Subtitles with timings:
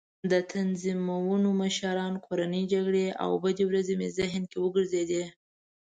[0.31, 5.23] د تنظیمونو مشران، کورنۍ جګړې او بدې ورځې مې ذهن کې وګرځېدې.